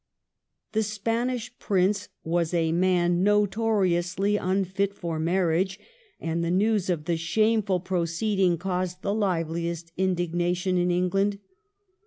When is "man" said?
2.71-3.21